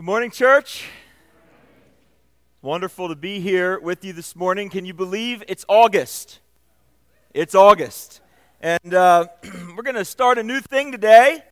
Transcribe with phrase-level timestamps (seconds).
[0.00, 0.86] Good morning, church.
[2.62, 4.70] Wonderful to be here with you this morning.
[4.70, 6.38] Can you believe it's August?
[7.34, 8.22] It's August.
[8.62, 9.26] And uh,
[9.76, 11.42] we're going to start a new thing today.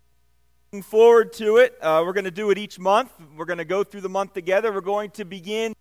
[0.73, 1.77] Looking forward to it.
[1.83, 3.13] Uh, we're going to do it each month.
[3.37, 4.73] We're going to go through the month together.
[4.73, 5.75] We're going to begin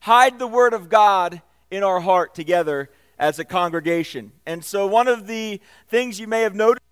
[0.00, 2.90] hide the word of God in our heart together
[3.20, 4.32] as a congregation.
[4.46, 6.82] And so one of the things you may have noticed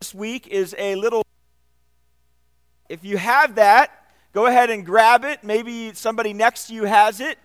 [0.00, 1.26] this week is a little
[2.88, 4.01] if you have that,
[4.32, 5.44] Go ahead and grab it.
[5.44, 7.38] Maybe somebody next to you has it.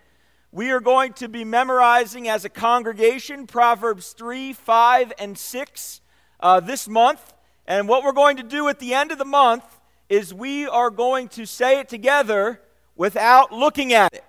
[0.54, 6.02] We are going to be memorizing as a congregation Proverbs 3, 5, and 6
[6.40, 7.34] uh, this month.
[7.68, 9.66] And what we're going to do at the end of the month
[10.08, 12.62] is we are going to say it together
[12.96, 14.24] without looking at it,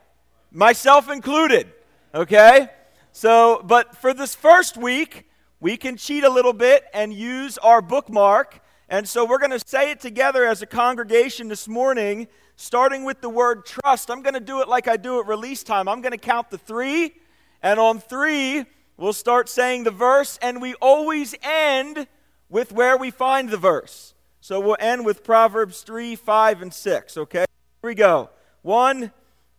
[0.51, 1.69] myself included.
[2.12, 2.70] Okay?
[3.12, 5.29] So, but for this first week,
[5.61, 8.61] we can cheat a little bit and use our bookmark.
[8.89, 12.27] And so we're going to say it together as a congregation this morning
[12.59, 14.11] starting with the word trust.
[14.11, 15.89] I'm going to do it like I do at release time.
[15.89, 17.14] I'm going to count the three,
[17.62, 22.09] and on three, we'll start saying the verse, and we always end
[22.51, 24.12] with where we find the verse.
[24.41, 27.45] So we'll end with Proverbs 3, 5, and 6, okay?
[27.83, 28.29] Here we go.
[28.62, 29.12] One,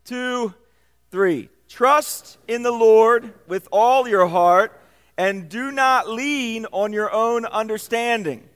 [0.03, 0.53] two,
[1.09, 1.49] three.
[1.69, 4.77] Trust in the Lord with all your heart,
[5.17, 8.49] and do not lean on your own understanding.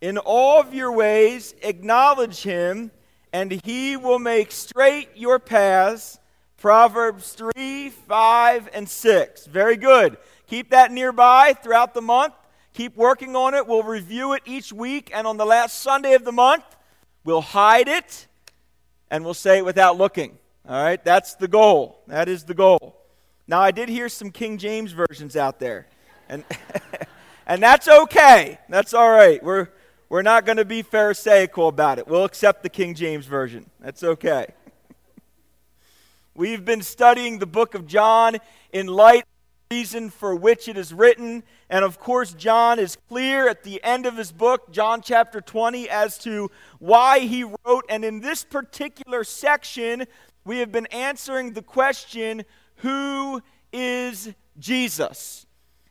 [0.00, 2.92] In all of your ways, acknowledge him
[3.32, 6.18] and he will make straight your paths.
[6.56, 9.46] Proverbs 3, 5, and 6.
[9.46, 10.18] Very good.
[10.46, 12.34] Keep that nearby throughout the month.
[12.74, 13.66] Keep working on it.
[13.66, 16.64] We'll review it each week, and on the last Sunday of the month,
[17.24, 18.26] we'll hide it
[19.10, 20.38] and we'll say it without looking.
[20.68, 21.02] All right?
[21.02, 22.02] That's the goal.
[22.06, 22.96] That is the goal.
[23.48, 25.88] Now, I did hear some King James versions out there,
[26.28, 26.44] and,
[27.46, 28.58] and that's okay.
[28.68, 29.42] That's all right.
[29.42, 29.68] We're
[30.10, 32.08] we're not going to be Pharisaical about it.
[32.08, 33.70] We'll accept the King James Version.
[33.78, 34.48] That's okay.
[36.34, 38.38] We've been studying the book of John
[38.72, 39.28] in light of
[39.68, 41.44] the reason for which it is written.
[41.70, 45.88] And of course, John is clear at the end of his book, John chapter 20,
[45.88, 47.84] as to why he wrote.
[47.88, 50.06] And in this particular section,
[50.44, 52.42] we have been answering the question
[52.78, 53.40] who
[53.72, 55.46] is Jesus?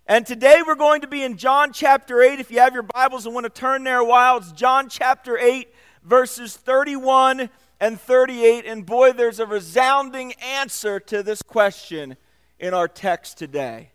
[0.09, 2.39] And today we're going to be in John chapter 8.
[2.39, 5.37] If you have your Bibles and want to turn there a while, it's John chapter
[5.37, 5.71] 8,
[6.03, 8.65] verses 31 and 38.
[8.65, 12.17] And boy, there's a resounding answer to this question
[12.57, 13.91] in our text today.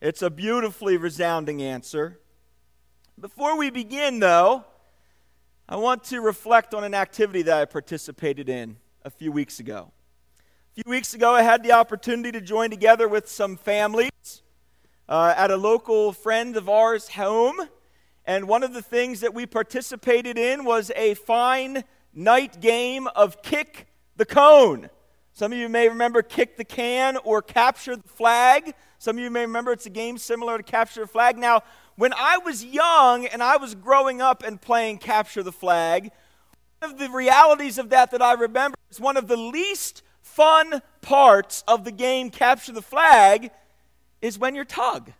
[0.00, 2.18] It's a beautifully resounding answer.
[3.20, 4.64] Before we begin, though,
[5.68, 9.92] I want to reflect on an activity that I participated in a few weeks ago.
[10.78, 14.12] A few weeks ago, I had the opportunity to join together with some families
[15.12, 17.60] uh, at a local friend of ours' home.
[18.24, 21.84] And one of the things that we participated in was a fine
[22.14, 24.88] night game of kick the cone.
[25.34, 28.72] Some of you may remember kick the can or capture the flag.
[28.98, 31.36] Some of you may remember it's a game similar to capture the flag.
[31.36, 31.60] Now,
[31.96, 36.10] when I was young and I was growing up and playing capture the flag,
[36.78, 40.80] one of the realities of that that I remember is one of the least fun
[41.02, 43.50] parts of the game capture the flag
[44.22, 45.12] is when you're tug.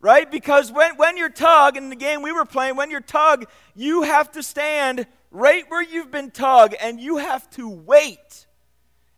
[0.00, 0.30] Right?
[0.30, 4.02] Because when, when you're tug, in the game we were playing, when you're tug, you
[4.02, 8.46] have to stand right where you've been tug and you have to wait.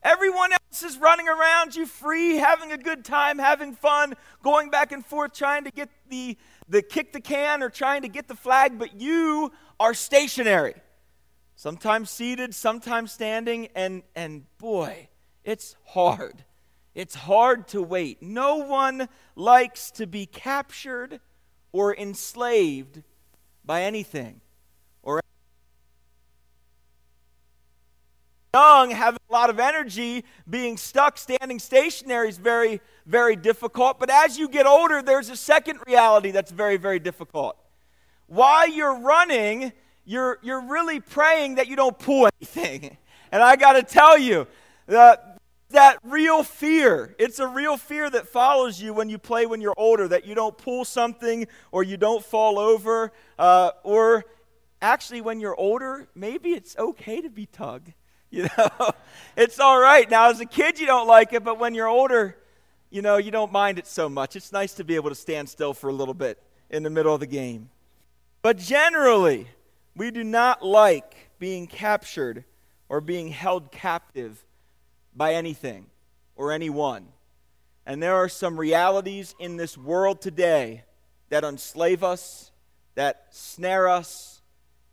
[0.03, 4.93] Everyone else is running around you free, having a good time, having fun, going back
[4.93, 6.39] and forth, trying to get the,
[6.69, 9.51] the kick the can or trying to get the flag, but you
[9.81, 10.75] are stationary.
[11.57, 15.09] Sometimes seated, sometimes standing, and, and boy,
[15.43, 16.45] it's hard.
[16.97, 18.23] It's hard to wait.
[18.23, 21.21] No one likes to be captured
[21.71, 23.03] or enslaved
[23.67, 24.41] by anything
[25.03, 25.21] or
[28.55, 34.01] young having a lot of energy being stuck standing stationary is very very difficult.
[34.01, 37.59] But as you get older there's a second reality that's very very difficult.
[38.27, 39.75] While you're running
[40.07, 42.97] you're you're really praying that you don't pull anything.
[43.33, 44.47] And i got to tell you
[44.87, 45.36] the
[45.77, 47.15] that real fear.
[47.19, 50.35] It's a real fear that follows you when you play when you're older, that you
[50.35, 53.13] don't pull something or you don't fall over.
[53.39, 54.25] Uh, or
[54.81, 57.93] actually, when you're older, maybe it's okay to be tugged.
[58.29, 58.91] You know,
[59.37, 60.11] it's all right.
[60.11, 62.37] Now, as a kid, you don't like it, but when you're older,
[62.91, 64.35] you know, you don't mind it so much.
[64.35, 67.15] It's nice to be able to stand still for a little bit in the middle
[67.15, 67.71] of the game.
[68.43, 69.47] But generally,
[69.95, 72.45] we do not like being captured
[72.89, 74.45] or being held captive
[75.17, 75.87] by anything
[76.35, 77.09] or anyone.
[77.87, 80.85] And there are some realities in this world today
[81.29, 82.51] that enslave us,
[82.95, 84.43] that snare us,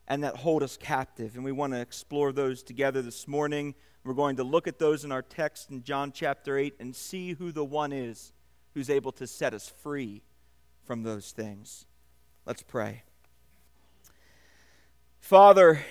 [0.07, 1.35] and that hold us captive.
[1.35, 3.75] And we want to explore those together this morning.
[4.03, 7.33] We're going to look at those in our text in John chapter 8 and see
[7.33, 8.33] who the one is
[8.73, 10.23] who's able to set us free
[10.83, 11.85] from those things.
[12.45, 13.03] Let's pray.
[15.19, 15.83] Father,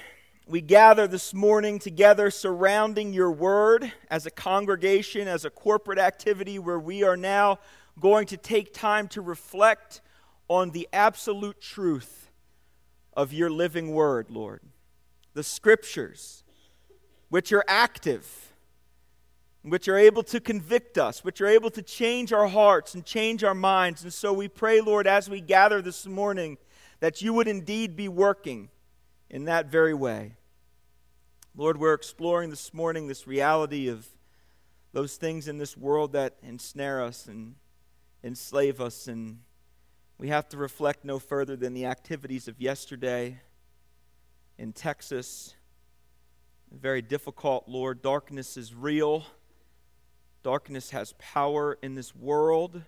[0.46, 6.58] we gather this morning together surrounding your word as a congregation, as a corporate activity
[6.58, 7.58] where we are now
[8.00, 10.00] going to take time to reflect
[10.48, 12.30] on the absolute truth
[13.16, 14.60] of your living word, Lord.
[15.34, 16.42] The scriptures,
[17.28, 18.52] which are active,
[19.62, 23.44] which are able to convict us, which are able to change our hearts and change
[23.44, 24.02] our minds.
[24.02, 26.58] And so we pray, Lord, as we gather this morning,
[26.98, 28.70] that you would indeed be working
[29.32, 30.36] in that very way.
[31.56, 34.06] Lord, we're exploring this morning this reality of
[34.92, 37.54] those things in this world that ensnare us and
[38.22, 39.38] enslave us and
[40.18, 43.40] we have to reflect no further than the activities of yesterday
[44.56, 45.56] in Texas.
[46.70, 48.02] Very difficult, Lord.
[48.02, 49.26] Darkness is real.
[50.44, 52.82] Darkness has power in this world.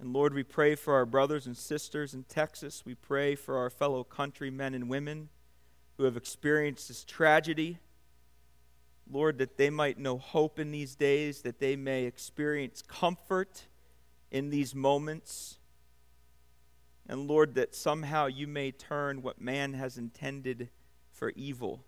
[0.00, 2.82] And Lord, we pray for our brothers and sisters in Texas.
[2.84, 5.28] We pray for our fellow countrymen and women
[5.96, 7.78] who have experienced this tragedy.
[9.10, 13.64] Lord, that they might know hope in these days, that they may experience comfort
[14.30, 15.58] in these moments.
[17.06, 20.70] And Lord, that somehow you may turn what man has intended
[21.12, 21.84] for evil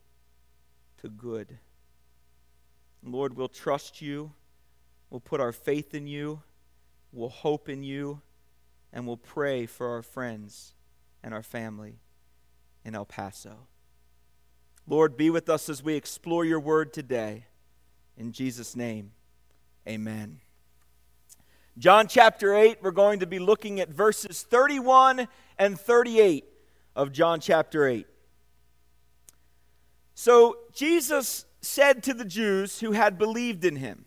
[0.99, 1.59] to good.
[3.03, 4.33] Lord, we'll trust you.
[5.11, 6.43] We'll put our faith in you.
[7.17, 8.21] We'll hope in you.
[8.93, 10.75] And we'll pray for our friends
[11.23, 11.99] and our family
[12.85, 13.67] in El Paso.
[14.87, 17.47] Lord, be with us as we explore your word today.
[18.17, 19.13] In Jesus' name,
[19.89, 20.41] amen.
[21.79, 25.27] John chapter 8, we're going to be looking at verses 31
[25.59, 26.45] and 38
[26.95, 28.07] of John chapter 8.
[30.15, 34.07] So Jesus said to the Jews who had believed in him,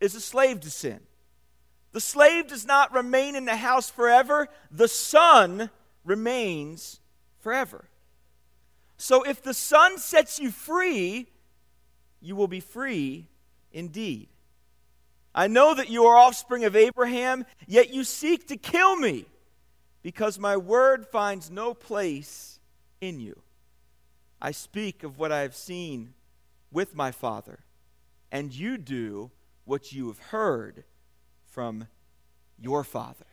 [0.00, 1.00] is a slave to sin.
[1.92, 5.70] The slave does not remain in the house forever, the son
[6.04, 7.00] remains
[7.40, 7.84] forever.
[8.96, 11.26] So if the son sets you free,
[12.20, 13.26] you will be free
[13.72, 14.28] indeed.
[15.34, 19.26] I know that you are offspring of Abraham, yet you seek to kill me,
[20.02, 22.58] because my word finds no place
[23.00, 23.40] in you.
[24.42, 26.14] I speak of what I have seen
[26.72, 27.60] with my father,
[28.32, 29.30] and you do
[29.64, 30.84] what you have heard
[31.46, 31.88] from
[32.58, 33.26] your father.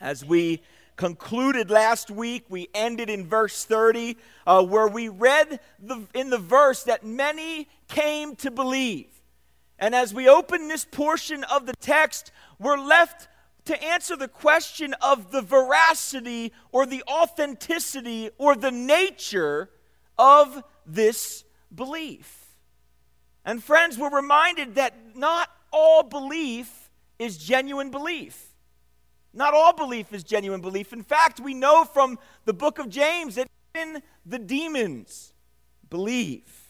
[0.00, 0.62] As we
[0.96, 4.16] concluded last week, we ended in verse 30,
[4.46, 9.08] uh, where we read the, in the verse that many came to believe.
[9.78, 13.28] And as we open this portion of the text, we're left
[13.64, 19.70] to answer the question of the veracity or the authenticity or the nature
[20.18, 21.44] of this
[21.74, 22.41] belief.
[23.44, 28.48] And friends, we're reminded that not all belief is genuine belief.
[29.34, 30.92] Not all belief is genuine belief.
[30.92, 35.32] In fact, we know from the book of James that even the demons
[35.88, 36.62] believe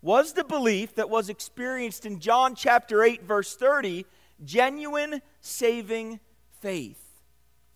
[0.00, 4.04] was the belief that was experienced in John chapter 8, verse 30,
[4.44, 6.20] genuine saving
[6.60, 7.00] faith.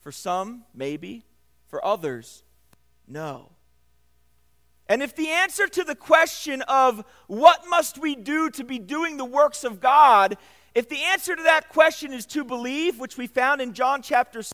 [0.00, 1.24] For some, maybe.
[1.68, 2.44] For others,
[3.08, 3.50] no.
[4.88, 9.16] And if the answer to the question of what must we do to be doing
[9.16, 10.36] the works of God,
[10.74, 14.42] if the answer to that question is to believe, which we found in John chapter
[14.42, 14.52] 6,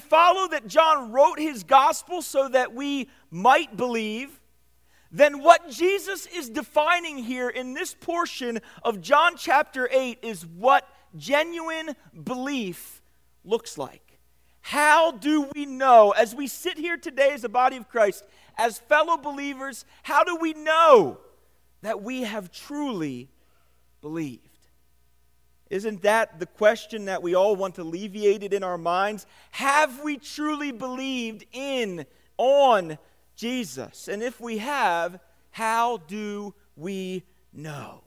[0.00, 4.40] follow that John wrote his gospel so that we might believe,
[5.10, 10.86] then what Jesus is defining here in this portion of John chapter 8 is what
[11.16, 13.02] genuine belief
[13.44, 14.18] looks like.
[14.60, 18.24] How do we know, as we sit here today as a body of Christ,
[18.58, 21.18] as fellow believers, how do we know
[21.82, 23.28] that we have truly
[24.02, 24.42] believed?
[25.70, 29.26] Isn't that the question that we all want alleviated in our minds?
[29.52, 32.98] Have we truly believed in, on
[33.36, 34.08] Jesus?
[34.08, 37.22] And if we have, how do we
[37.52, 38.02] know?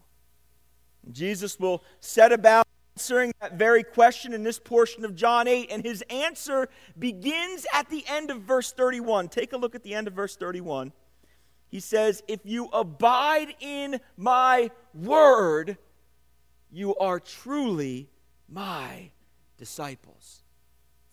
[1.12, 5.84] Jesus will set about answering that very question in this portion of John 8, and
[5.84, 6.68] his answer
[6.98, 9.30] begins at the end of verse 31.
[9.30, 10.92] Take a look at the end of verse 31.
[11.70, 15.78] He says, If you abide in my word,
[16.70, 18.10] you are truly
[18.50, 19.12] my
[19.58, 20.44] disciples.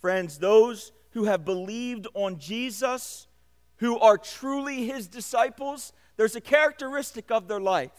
[0.00, 3.28] Friends, those who have believed on Jesus,
[3.76, 7.92] who are truly his disciples, there's a characteristic of their life.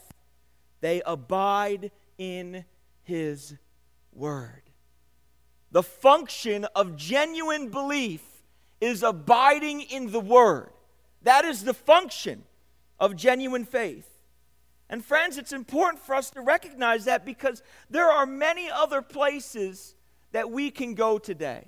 [0.82, 2.66] They abide in
[3.04, 3.56] his
[4.20, 4.64] word.
[5.72, 8.22] The function of genuine belief
[8.82, 10.72] is abiding in the word.
[11.24, 12.44] That is the function
[13.00, 14.08] of genuine faith.
[14.90, 19.96] And friends, it's important for us to recognize that because there are many other places
[20.32, 21.66] that we can go today.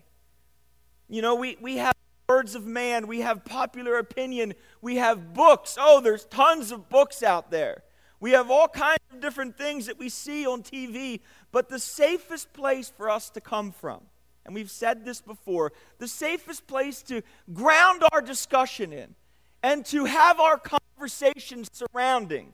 [1.08, 1.94] You know, we, we have
[2.28, 5.78] words of man, we have popular opinion, we have books.
[5.80, 7.84] Oh, there's tons of books out there.
[8.22, 12.54] We have all kinds of different things that we see on TV, but the safest
[12.54, 14.02] place for us to come from,
[14.46, 19.16] and we've said this before, the safest place to ground our discussion in
[19.64, 22.54] and to have our conversations surrounding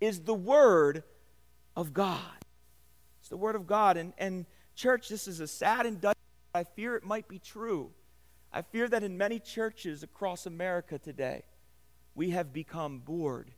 [0.00, 1.04] is the Word
[1.76, 2.20] of God.
[3.20, 3.96] It's the Word of God.
[3.96, 6.18] And, and church, this is a sad indictment.
[6.54, 7.90] I fear it might be true.
[8.52, 11.44] I fear that in many churches across America today,
[12.16, 13.52] we have become bored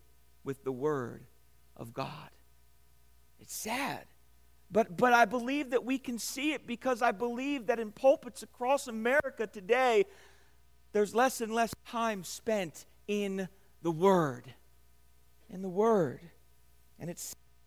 [0.44, 1.24] with the Word
[1.76, 2.30] of God.
[3.40, 4.06] It's sad.
[4.70, 8.42] But, but I believe that we can see it because I believe that in pulpits
[8.42, 10.04] across America today,
[10.92, 13.48] there's less and less time spent in
[13.82, 14.52] the Word.
[15.50, 16.20] In the Word.
[16.98, 17.22] And it's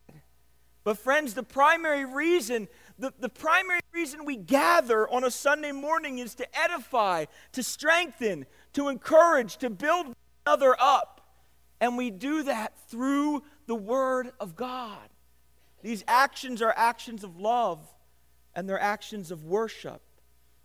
[0.09, 0.21] sad.
[0.83, 6.19] But, friends, the primary reason, the, the primary reason we gather on a Sunday morning
[6.19, 11.21] is to edify, to strengthen, to encourage, to build one another up.
[11.79, 15.07] And we do that through the Word of God.
[15.83, 17.79] These actions are actions of love
[18.55, 20.01] and they're actions of worship.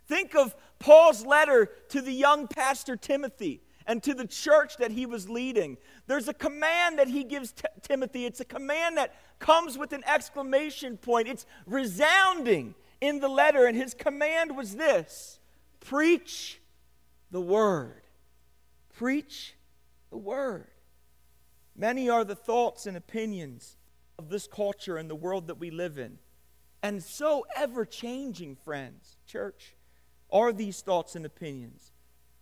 [0.07, 5.05] Think of Paul's letter to the young pastor Timothy and to the church that he
[5.05, 5.77] was leading.
[6.07, 8.25] There's a command that he gives t- Timothy.
[8.25, 11.27] It's a command that comes with an exclamation point.
[11.27, 15.39] It's resounding in the letter, and his command was this
[15.79, 16.59] preach
[17.29, 18.01] the word.
[18.93, 19.53] Preach
[20.09, 20.71] the word.
[21.75, 23.77] Many are the thoughts and opinions
[24.17, 26.19] of this culture and the world that we live in.
[26.81, 29.75] And so ever changing, friends, church,
[30.31, 31.91] are these thoughts and opinions.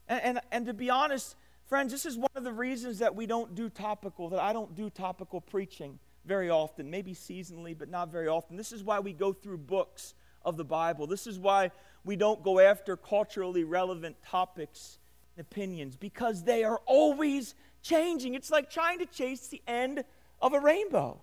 [0.07, 1.35] And, and, and to be honest,
[1.65, 4.75] friends, this is one of the reasons that we don't do topical, that I don't
[4.75, 8.55] do topical preaching very often, maybe seasonally, but not very often.
[8.55, 10.13] This is why we go through books
[10.45, 11.07] of the Bible.
[11.07, 11.71] This is why
[12.05, 14.99] we don't go after culturally relevant topics
[15.35, 18.33] and opinions, because they are always changing.
[18.33, 20.03] It's like trying to chase the end
[20.41, 21.21] of a rainbow.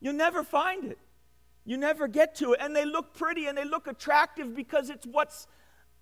[0.00, 0.98] You'll never find it.
[1.64, 2.60] You never get to it.
[2.60, 5.46] And they look pretty and they look attractive because it's what's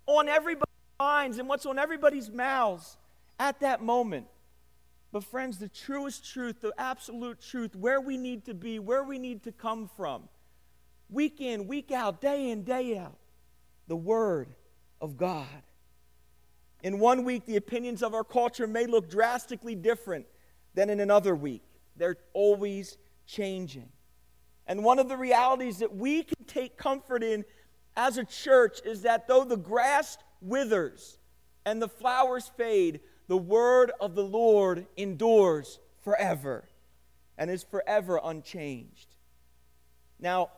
[0.07, 2.97] on everybody's minds and what's on everybody's mouths
[3.39, 4.27] at that moment.
[5.11, 9.19] But, friends, the truest truth, the absolute truth, where we need to be, where we
[9.19, 10.27] need to come from,
[11.07, 13.15] week in, week out, day in, day out,
[13.87, 14.55] the Word
[14.99, 15.45] of God.
[16.83, 20.25] In one week, the opinions of our culture may look drastically different
[20.75, 21.63] than in another week.
[21.95, 23.89] They're always changing.
[24.67, 27.45] And one of the realities that we can take comfort in
[27.95, 31.17] as a church is that though the grass withers
[31.65, 36.67] and the flowers fade, the word of the Lord endures forever
[37.37, 39.15] and is forever unchanged.
[40.19, 40.49] Now,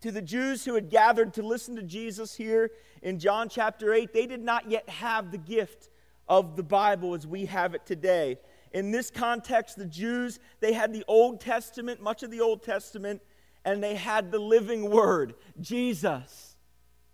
[0.00, 2.70] to the Jews who had gathered to listen to Jesus here
[3.02, 5.88] in John chapter 8, they did not yet have the gift
[6.28, 8.38] of the Bible as we have it today.
[8.72, 13.22] In this context, the Jews, they had the Old Testament, much of the Old Testament,
[13.64, 16.56] and they had the living word, Jesus,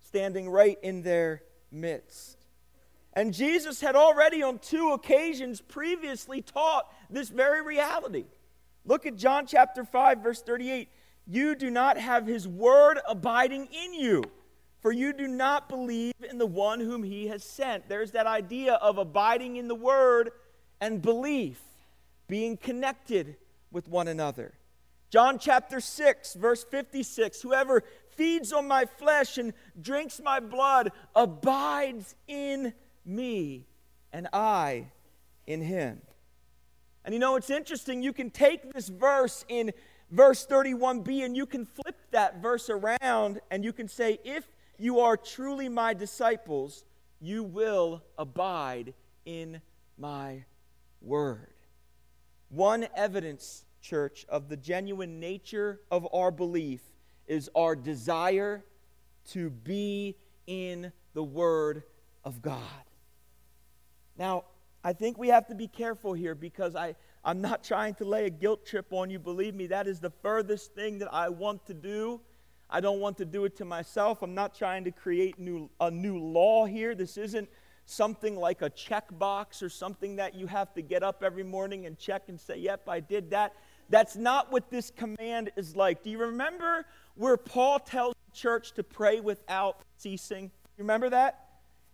[0.03, 2.37] standing right in their midst.
[3.13, 8.25] And Jesus had already on two occasions previously taught this very reality.
[8.85, 10.89] Look at John chapter 5, verse 38
[11.27, 14.23] you do not have his word abiding in you,
[14.81, 17.87] for you do not believe in the one whom he has sent.
[17.87, 20.31] There's that idea of abiding in the word
[20.81, 21.61] and belief
[22.27, 23.37] being connected
[23.71, 24.53] with one another.
[25.09, 27.83] John chapter 6, verse 56 Whoever
[28.15, 32.73] feeds on my flesh and drinks my blood abides in
[33.05, 33.65] me,
[34.11, 34.87] and I
[35.45, 36.01] in him.
[37.05, 38.01] And you know, it's interesting.
[38.01, 39.71] You can take this verse in
[40.13, 44.45] verse 31b, and you can flip that verse around and you can say, If
[44.77, 46.85] you are truly my disciples,
[47.19, 48.93] you will abide
[49.25, 49.61] in
[49.97, 50.45] my
[51.01, 51.53] word.
[52.49, 56.81] One evidence, church, of the genuine nature of our belief
[57.27, 58.63] is our desire
[59.31, 60.15] to be
[60.45, 61.83] in the Word
[62.23, 62.59] of God.
[64.17, 64.43] Now,
[64.83, 68.25] I think we have to be careful here because I, I'm not trying to lay
[68.25, 69.17] a guilt trip on you.
[69.17, 72.19] Believe me, that is the furthest thing that I want to do.
[72.69, 74.21] I don't want to do it to myself.
[74.21, 76.95] I'm not trying to create new, a new law here.
[76.95, 77.47] This isn't
[77.85, 81.97] something like a checkbox or something that you have to get up every morning and
[81.97, 83.53] check and say, Yep, I did that.
[83.89, 86.03] That's not what this command is like.
[86.03, 90.45] Do you remember where Paul tells the church to pray without ceasing?
[90.77, 91.39] You remember that?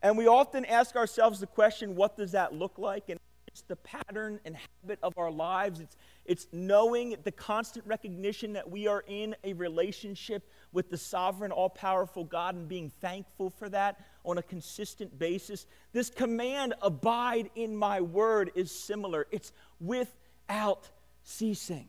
[0.01, 3.09] And we often ask ourselves the question, what does that look like?
[3.09, 3.19] And
[3.50, 5.79] it's the pattern and habit of our lives.
[5.79, 11.51] It's, it's knowing the constant recognition that we are in a relationship with the sovereign,
[11.51, 15.65] all powerful God and being thankful for that on a consistent basis.
[15.94, 19.25] This command, abide in my word, is similar.
[19.32, 20.88] It's without
[21.24, 21.88] ceasing.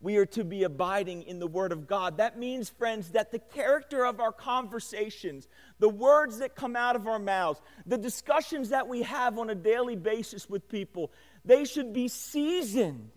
[0.00, 2.18] We are to be abiding in the Word of God.
[2.18, 5.48] That means, friends, that the character of our conversations,
[5.78, 9.54] the words that come out of our mouths, the discussions that we have on a
[9.54, 11.12] daily basis with people,
[11.44, 13.10] they should be seasoned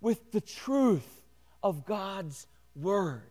[0.00, 1.22] with the truth
[1.62, 3.30] of God's Word.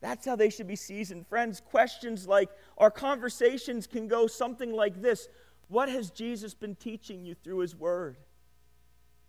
[0.00, 1.26] That's how they should be seasoned.
[1.26, 5.28] Friends, questions like our conversations can go something like this
[5.68, 8.16] What has Jesus been teaching you through His Word?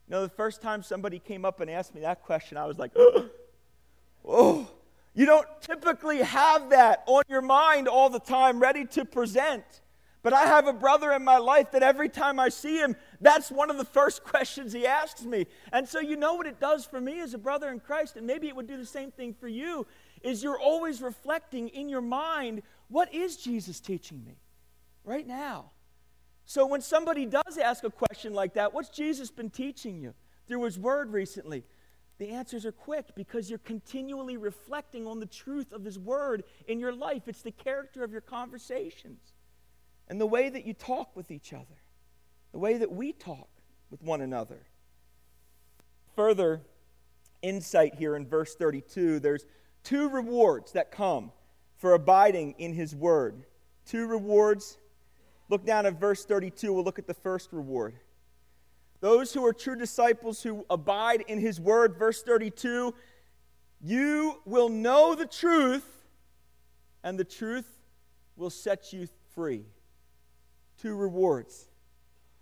[0.07, 2.77] You know, the first time somebody came up and asked me that question, I was
[2.77, 2.91] like,
[4.25, 4.71] oh,
[5.17, 9.63] you don't typically have that on your mind all the time, ready to present.
[10.21, 13.49] But I have a brother in my life that every time I see him, that's
[13.49, 15.47] one of the first questions he asks me.
[15.73, 18.27] And so you know what it does for me as a brother in Christ, and
[18.27, 19.87] maybe it would do the same thing for you,
[20.21, 24.37] is you're always reflecting in your mind, what is Jesus teaching me
[25.03, 25.71] right now?
[26.45, 30.13] So when somebody does ask a question like that, what's Jesus been teaching you
[30.47, 31.63] through his word recently?
[32.17, 36.79] The answers are quick because you're continually reflecting on the truth of his word in
[36.79, 37.23] your life.
[37.27, 39.33] It's the character of your conversations
[40.07, 41.65] and the way that you talk with each other,
[42.51, 43.49] the way that we talk
[43.91, 44.65] with one another.
[46.15, 46.61] Further
[47.43, 49.45] insight here in verse 32 there's
[49.83, 51.31] two rewards that come
[51.77, 53.45] for abiding in his word.
[53.85, 54.77] Two rewards
[55.49, 56.73] Look down at verse 32.
[56.73, 57.95] We'll look at the first reward.
[58.99, 62.93] Those who are true disciples who abide in his word, verse 32,
[63.81, 65.85] you will know the truth,
[67.03, 67.67] and the truth
[68.35, 69.65] will set you free.
[70.81, 71.67] Two rewards.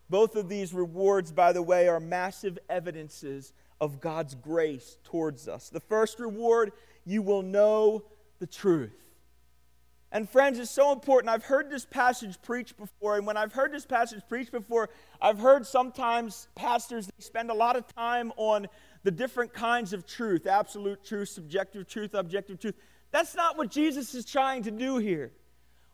[0.10, 5.70] Both of these rewards, by the way, are massive evidences of God's grace towards us.
[5.70, 6.72] The first reward,
[7.06, 8.04] you will know
[8.40, 9.05] the truth.
[10.16, 11.30] And friends, it's so important.
[11.30, 14.90] I've heard this passage preached before, and when I've heard this passage preached before,
[15.22, 18.68] I've heard sometimes pastors they spend a lot of time on
[19.04, 22.76] the different kinds of truth absolute truth, subjective truth, objective truth.
[23.12, 25.34] That's not what Jesus is trying to do here.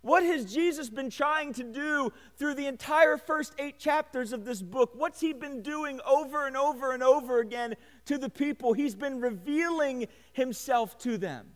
[0.01, 4.61] What has Jesus been trying to do through the entire first eight chapters of this
[4.61, 4.91] book?
[4.93, 7.73] What's he been doing over and over and over again
[8.05, 8.73] to the people?
[8.73, 11.53] He's been revealing himself to them.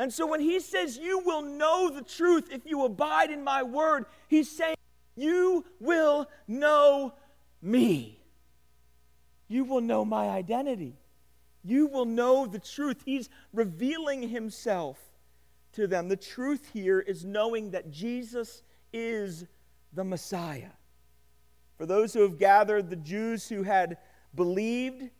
[0.00, 3.62] And so when he says, You will know the truth if you abide in my
[3.62, 4.76] word, he's saying,
[5.14, 7.12] You will know
[7.60, 8.18] me.
[9.46, 10.96] You will know my identity.
[11.62, 13.02] You will know the truth.
[13.04, 14.98] He's revealing himself
[15.74, 16.08] to them.
[16.08, 18.62] The truth here is knowing that Jesus
[18.94, 19.44] is
[19.92, 20.72] the Messiah.
[21.76, 23.98] For those who have gathered, the Jews who had
[24.34, 25.10] believed,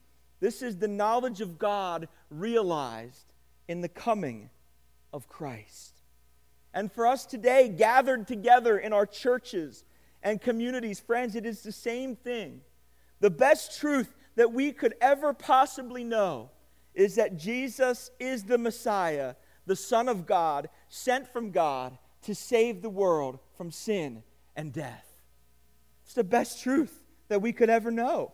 [0.41, 3.35] this is the knowledge of God realized
[3.69, 4.49] in the coming
[5.13, 5.95] of Christ.
[6.73, 9.85] And for us today, gathered together in our churches
[10.23, 12.61] and communities, friends, it is the same thing.
[13.21, 16.51] The best truth that we could ever possibly know
[16.95, 19.35] is that Jesus is the Messiah,
[19.67, 24.23] the Son of God, sent from God to save the world from sin
[24.57, 25.07] and death.
[26.05, 28.33] It's the best truth that we could ever know.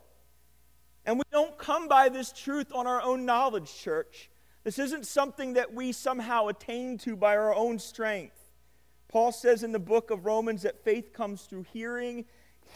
[1.05, 4.29] And we don't come by this truth on our own knowledge, church.
[4.67, 8.51] This isn't something that we somehow attain to by our own strength.
[9.07, 12.25] Paul says in the book of Romans that faith comes through hearing,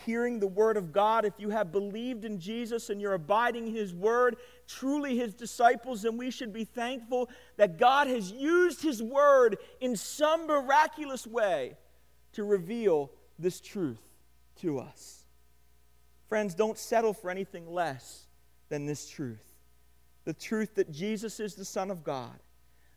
[0.06, 1.24] hearing the word of God.
[1.24, 4.36] If you have believed in Jesus and you're abiding in his word,
[4.68, 9.96] truly his disciples, then we should be thankful that God has used his word in
[9.96, 11.76] some miraculous way
[12.34, 13.98] to reveal this truth
[14.60, 15.24] to us.
[16.28, 18.28] Friends, don't settle for anything less
[18.68, 19.49] than this truth
[20.30, 22.38] the truth that Jesus is the Son of God,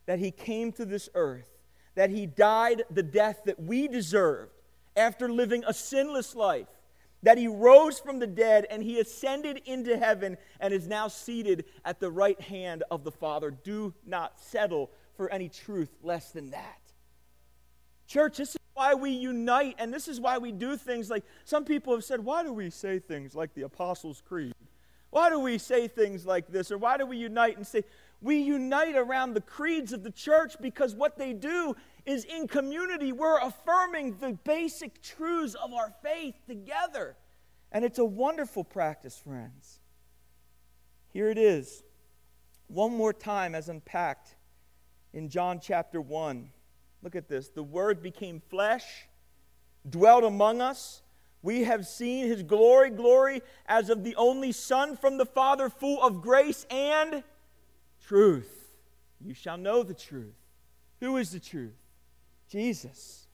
[0.06, 1.50] that He came to this earth,
[1.96, 4.52] that He died the death that we deserved
[4.96, 6.68] after living a sinless life,
[7.24, 11.66] that He rose from the dead and He ascended into heaven and is now seated
[11.84, 13.50] at the right hand of the Father.
[13.50, 16.82] Do not settle for any truth less than that.
[18.06, 21.66] Church, this is why we unite, and this is why we do things like some
[21.66, 24.54] people have said, why do we say things like the Apostles' Creed?
[25.14, 26.72] Why do we say things like this?
[26.72, 27.84] Or why do we unite and say,
[28.20, 33.12] we unite around the creeds of the church because what they do is in community,
[33.12, 37.16] we're affirming the basic truths of our faith together.
[37.72, 39.82] And it's a wonderful practice, friends.
[41.10, 41.84] Here it is,
[42.66, 44.36] one more time as unpacked
[45.14, 46.50] in John chapter 1.
[47.04, 47.50] Look at this.
[47.50, 49.08] The Word became flesh,
[49.88, 51.03] dwelt among us.
[51.44, 56.02] We have seen his glory, glory as of the only Son from the Father, full
[56.02, 57.22] of grace and
[58.08, 58.72] truth.
[59.20, 60.34] You shall know the truth.
[61.02, 61.76] Who is the truth?
[62.50, 63.28] Jesus.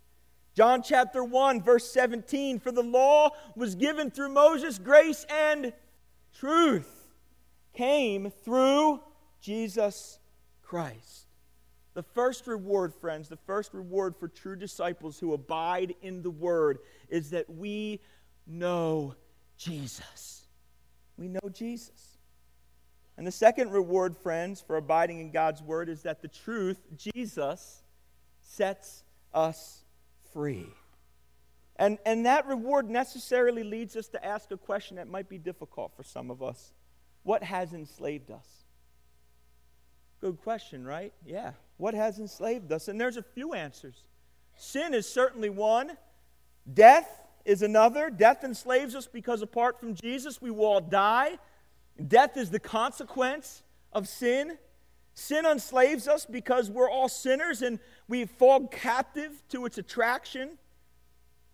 [0.56, 5.72] John chapter 1, verse 17 For the law was given through Moses, grace and
[6.38, 7.14] truth
[7.74, 9.02] came through
[9.40, 10.20] Jesus
[10.64, 11.29] Christ.
[12.00, 16.80] The first reward, friends, the first reward for true disciples who abide in the Word
[17.10, 18.00] is that we
[18.48, 19.16] know
[19.58, 20.48] Jesus.
[21.18, 22.18] We know Jesus.
[23.18, 27.84] And the second reward, friends, for abiding in God's Word is that the truth, Jesus,
[28.40, 29.84] sets us
[30.32, 30.68] free.
[31.76, 35.92] And, and that reward necessarily leads us to ask a question that might be difficult
[35.98, 36.72] for some of us.
[37.24, 38.48] What has enslaved us?
[40.22, 41.12] Good question, right?
[41.26, 41.52] Yeah.
[41.80, 42.90] What has enslaved us?
[42.90, 44.04] And there's a few answers.
[44.58, 45.98] Sin is certainly one,
[46.72, 47.10] death
[47.46, 48.10] is another.
[48.10, 51.40] Death enslaves us because apart from Jesus, we will all die.
[52.06, 53.64] Death is the consequence
[53.94, 54.58] of sin.
[55.14, 60.58] Sin enslaves us because we're all sinners and we fall captive to its attraction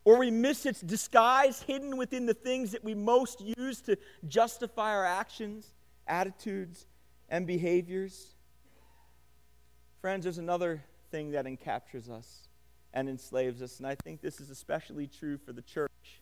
[0.05, 3.95] or we miss its disguise hidden within the things that we most use to
[4.27, 5.75] justify our actions,
[6.07, 6.87] attitudes,
[7.29, 8.34] and behaviors.
[10.05, 12.47] Friends, there's another thing that encaptures us
[12.93, 16.21] and enslaves us, and I think this is especially true for the church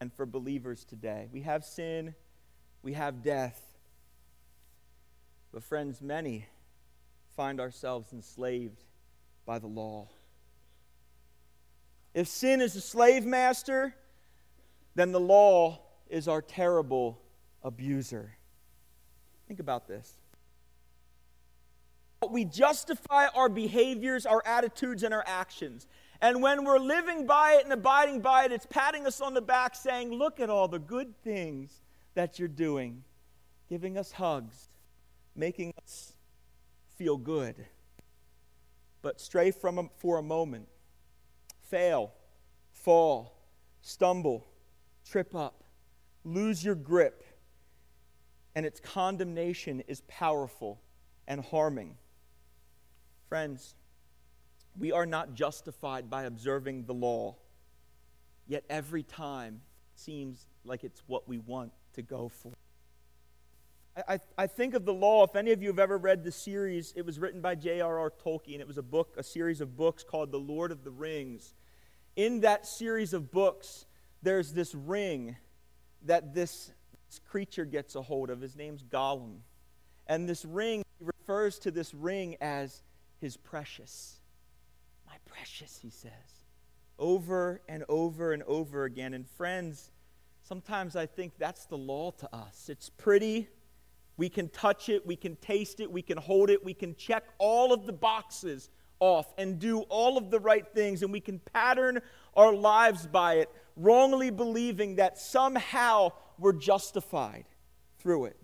[0.00, 1.26] and for believers today.
[1.32, 2.14] We have sin,
[2.84, 3.60] we have death,
[5.52, 6.46] but, friends, many
[7.34, 8.84] find ourselves enslaved
[9.44, 10.06] by the law.
[12.14, 13.96] If sin is a slave master,
[14.94, 17.20] then the law is our terrible
[17.64, 18.36] abuser.
[19.48, 20.20] Think about this.
[22.30, 25.86] We justify our behaviors, our attitudes, and our actions.
[26.20, 29.42] And when we're living by it and abiding by it, it's patting us on the
[29.42, 31.82] back saying, Look at all the good things
[32.14, 33.04] that you're doing,
[33.68, 34.70] giving us hugs,
[35.36, 36.14] making us
[36.96, 37.66] feel good.
[39.02, 40.68] But stray from them for a moment
[41.60, 42.12] fail,
[42.72, 43.36] fall,
[43.82, 44.46] stumble,
[45.04, 45.64] trip up,
[46.24, 47.24] lose your grip,
[48.54, 50.80] and its condemnation is powerful
[51.26, 51.96] and harming.
[53.34, 53.74] Friends,
[54.78, 57.34] we are not justified by observing the law,
[58.46, 59.60] yet every time
[59.96, 62.52] seems like it's what we want to go for.
[64.08, 65.24] I, I, think of the law.
[65.24, 68.12] If any of you have ever read the series, it was written by J.R.R.
[68.24, 68.60] Tolkien.
[68.60, 71.54] It was a book, a series of books called The Lord of the Rings
[72.14, 73.86] in that series of books,
[74.22, 75.34] there's this ring
[76.04, 76.70] that this,
[77.08, 78.40] this creature gets a hold of.
[78.40, 79.38] His name's Gollum.
[80.06, 82.84] And this ring, he refers to this ring as
[83.20, 84.20] his precious.
[85.06, 86.10] My precious, he says.
[86.98, 89.14] Over and over and over again.
[89.14, 89.90] And friends,
[90.42, 92.68] sometimes I think that's the law to us.
[92.68, 93.48] It's pretty.
[94.16, 97.24] We can touch it, we can taste it, we can hold it, we can check
[97.38, 101.40] all of the boxes off and do all of the right things, and we can
[101.52, 102.00] pattern
[102.36, 107.44] our lives by it, wrongly believing that somehow we're justified
[107.98, 108.36] through it.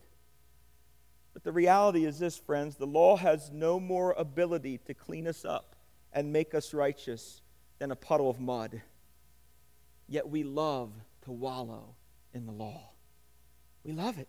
[1.40, 5.46] But the reality is this, friends the law has no more ability to clean us
[5.46, 5.74] up
[6.12, 7.40] and make us righteous
[7.78, 8.82] than a puddle of mud.
[10.06, 11.94] Yet we love to wallow
[12.34, 12.90] in the law.
[13.84, 14.28] We love it.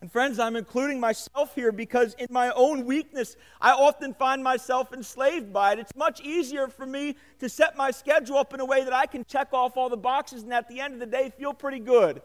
[0.00, 4.92] And friends, I'm including myself here because in my own weakness, I often find myself
[4.92, 5.80] enslaved by it.
[5.80, 9.06] It's much easier for me to set my schedule up in a way that I
[9.06, 11.80] can check off all the boxes and at the end of the day feel pretty
[11.80, 12.22] good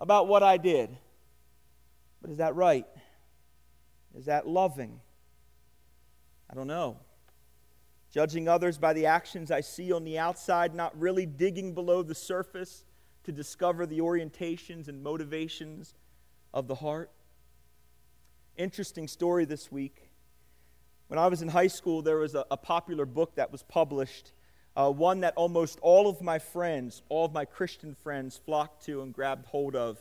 [0.00, 0.96] about what I did.
[2.20, 2.86] But is that right?
[4.16, 5.00] Is that loving?
[6.50, 6.98] I don't know.
[8.12, 12.14] Judging others by the actions I see on the outside, not really digging below the
[12.14, 12.84] surface
[13.24, 15.94] to discover the orientations and motivations
[16.54, 17.10] of the heart.
[18.56, 20.10] Interesting story this week.
[21.08, 24.32] When I was in high school, there was a, a popular book that was published,
[24.74, 29.02] uh, one that almost all of my friends, all of my Christian friends, flocked to
[29.02, 29.98] and grabbed hold of.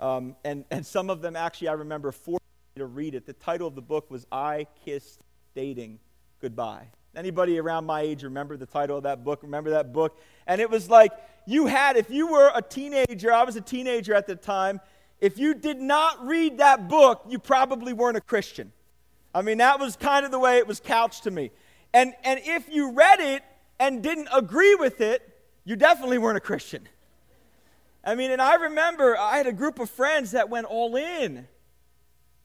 [0.00, 2.42] Um, and, and some of them actually, I remember, forced
[2.74, 3.26] me to read it.
[3.26, 5.20] The title of the book was I Kissed
[5.54, 6.00] Dating
[6.40, 6.86] Goodbye.
[7.14, 9.42] Anybody around my age remember the title of that book?
[9.42, 10.18] Remember that book?
[10.46, 11.12] And it was like
[11.46, 14.80] you had, if you were a teenager, I was a teenager at the time,
[15.20, 18.72] if you did not read that book, you probably weren't a Christian.
[19.34, 21.50] I mean, that was kind of the way it was couched to me.
[21.92, 23.42] And, and if you read it
[23.78, 25.22] and didn't agree with it,
[25.64, 26.88] you definitely weren't a Christian.
[28.02, 31.46] I mean, and I remember I had a group of friends that went all in,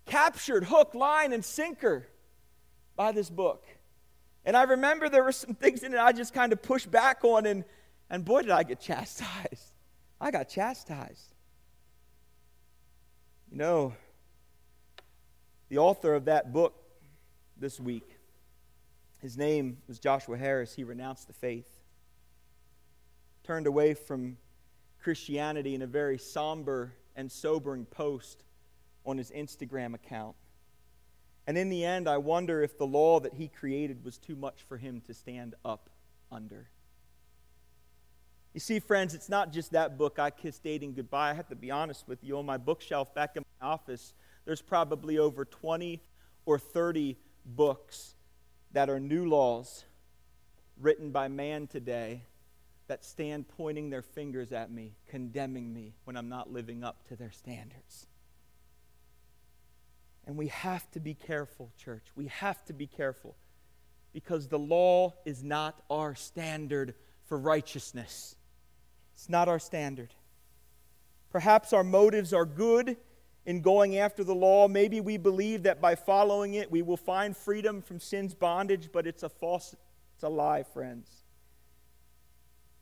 [0.06, 2.08] captured hook, line, and sinker
[2.96, 3.66] by this book.
[4.46, 7.24] And I remember there were some things in it I just kind of pushed back
[7.24, 7.64] on, and,
[8.10, 9.72] and boy, did I get chastised.
[10.20, 11.34] I got chastised.
[13.52, 13.94] You know,
[15.70, 16.76] the author of that book
[17.58, 18.18] this week,
[19.22, 20.76] his name was Joshua Harris.
[20.76, 21.70] He renounced the faith,
[23.44, 24.38] turned away from
[25.06, 28.44] Christianity in a very somber and sobering post
[29.06, 30.36] on his Instagram account.
[31.46, 34.64] And in the end, I wonder if the law that he created was too much
[34.68, 35.92] for him to stand up
[36.32, 36.70] under.
[38.56, 41.30] You see, friends, it's not just that book, I Kissed Dating Goodbye.
[41.30, 42.40] I have to be honest with you.
[42.40, 44.16] On my bookshelf back in my office,
[44.46, 46.02] there's probably over 20
[46.48, 47.16] or 30
[47.46, 48.16] books
[48.72, 49.86] that are new laws
[50.82, 52.24] written by man today
[52.88, 57.16] that stand pointing their fingers at me, condemning me when I'm not living up to
[57.16, 58.08] their standards.
[60.26, 62.06] And we have to be careful, church.
[62.16, 63.36] We have to be careful
[64.14, 66.96] because the law is not our standard
[67.26, 68.36] for righteousness.
[69.14, 70.14] It's not our standard.
[71.32, 72.98] Perhaps our motives are good
[73.46, 74.68] in going after the law.
[74.68, 79.06] Maybe we believe that by following it we will find freedom from sin's bondage, but
[79.06, 79.76] it's a false,
[80.16, 81.25] it's a lie, friends.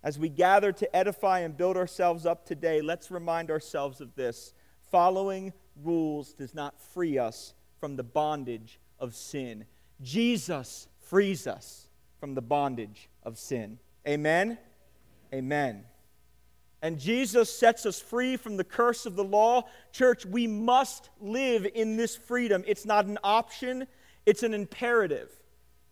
[0.04, 4.54] As we gather to edify and build ourselves up today, let's remind ourselves of this.
[4.92, 9.66] Following rules does not free us from the bondage of sin.
[10.02, 11.88] Jesus frees us
[12.20, 13.80] from the bondage of sin.
[14.08, 14.58] Amen?
[15.34, 15.86] Amen.
[16.82, 19.64] And Jesus sets us free from the curse of the law.
[19.94, 22.62] Church, we must live in this freedom.
[22.68, 23.88] It's not an option,
[24.26, 25.30] it's an imperative,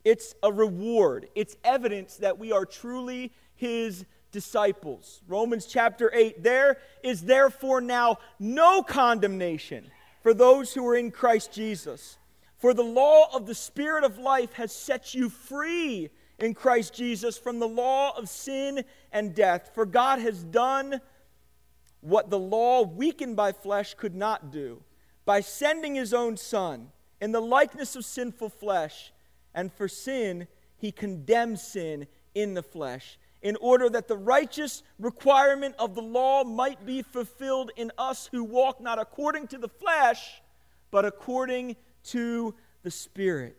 [0.03, 5.21] it's a reward, it's evidence that we are truly His disciples.
[5.27, 9.91] Romans chapter 8 There is therefore now no condemnation
[10.23, 12.17] for those who are in Christ Jesus.
[12.57, 17.37] For the law of the Spirit of life has set you free in Christ Jesus
[17.37, 19.69] from the law of sin and death.
[19.75, 20.99] For God has done
[21.99, 24.81] what the law, weakened by flesh, could not do
[25.23, 29.13] by sending his own Son in the likeness of sinful flesh.
[29.53, 30.47] And for sin,
[30.77, 36.43] he condemned sin in the flesh in order that the righteous requirement of the law
[36.43, 40.41] might be fulfilled in us who walk not according to the flesh,
[40.91, 43.57] but according to the Spirit.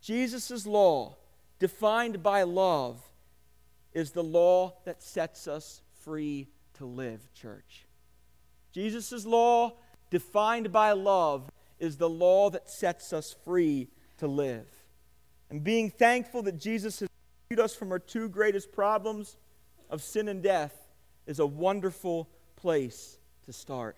[0.00, 1.16] Jesus' law,
[1.58, 3.00] defined by love,
[3.92, 7.86] is the law that sets us free to live, church.
[8.72, 9.74] Jesus' law,
[10.10, 14.66] defined by love, is the law that sets us free to live.
[15.50, 17.09] And being thankful that Jesus has
[17.58, 19.36] us from our two greatest problems
[19.88, 20.72] of sin and death
[21.26, 23.96] is a wonderful place to start.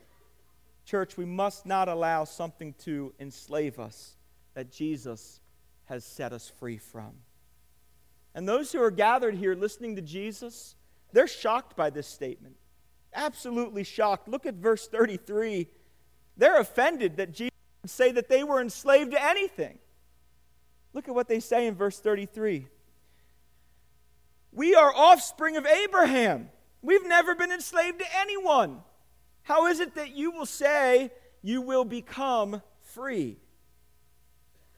[0.87, 4.17] Church, we must not allow something to enslave us
[4.55, 5.41] that Jesus
[5.85, 7.13] has set us free from.
[8.35, 10.75] And those who are gathered here listening to Jesus,
[11.13, 12.57] they're shocked by this statement.
[13.15, 14.29] Absolutely shocked.
[14.29, 15.69] Look at verse 33.
[16.39, 19.79] They're offended that Jesus would say that they were enslaved to anything.
[20.95, 22.69] Look at what they say in verse 33.
[24.53, 26.51] We are offspring of Abraham.
[26.83, 28.83] We've never been enslaved to anyone.
[29.43, 31.11] How is it that you will say
[31.41, 33.39] you will become free?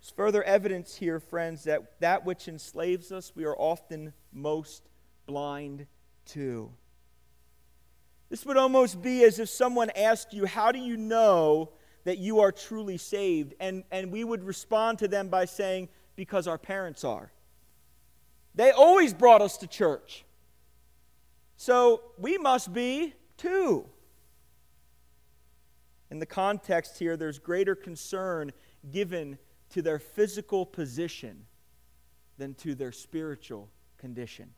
[0.01, 4.89] There's further evidence here, friends, that that which enslaves us, we are often most
[5.27, 5.87] blind
[6.27, 6.71] to.
[8.29, 11.73] This would almost be as if someone asked you, How do you know
[12.05, 13.55] that you are truly saved?
[13.61, 17.33] And, and we would respond to them by saying, Because our parents are.
[18.55, 20.25] They always brought us to church.
[21.57, 23.87] So we must be too.
[26.11, 28.53] In the context here, there's greater concern
[28.93, 29.39] given
[29.71, 31.47] to their physical position
[32.39, 34.51] than to their spiritual condition.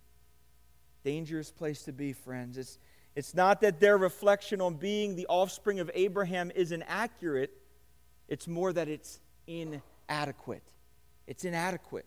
[1.04, 2.59] Dangerous place to be, friends.
[2.59, 2.78] It's,
[3.14, 7.56] it's not that their reflection on being the offspring of Abraham is inaccurate,
[8.28, 10.62] it's more that it's inadequate.
[11.26, 12.06] It's inadequate.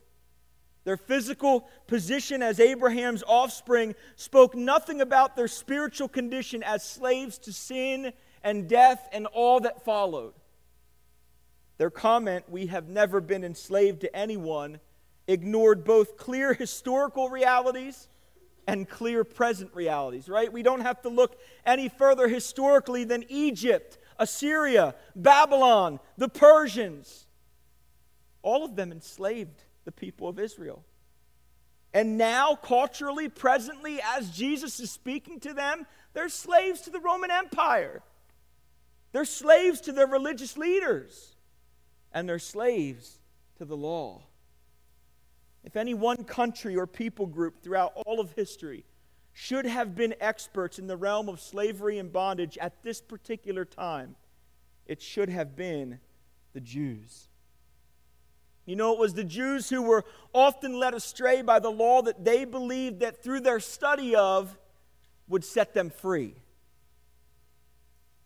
[0.84, 7.54] Their physical position as Abraham's offspring spoke nothing about their spiritual condition as slaves to
[7.54, 8.13] sin
[8.44, 10.34] and death and all that followed.
[11.78, 14.80] Their comment, We have never been enslaved to anyone,
[15.28, 18.08] ignored both clear historical realities
[18.68, 20.52] and clear present realities, right?
[20.52, 27.26] We don't have to look any further historically than Egypt, Assyria, Babylon, the Persians.
[28.42, 30.84] All of them enslaved the people of Israel.
[31.95, 37.32] And now, culturally, presently, as Jesus is speaking to them, they're slaves to the Roman
[37.32, 38.04] Empire.
[39.13, 41.36] They're slaves to their religious leaders.
[42.13, 43.17] And they're slaves
[43.58, 44.21] to the law.
[45.63, 48.86] If any one country or people group throughout all of history
[49.34, 54.15] should have been experts in the realm of slavery and bondage at this particular time,
[54.86, 55.99] it should have been
[56.54, 57.29] the Jews.
[58.69, 62.23] You know, it was the Jews who were often led astray by the law that
[62.23, 64.55] they believed that through their study of
[65.27, 66.36] would set them free.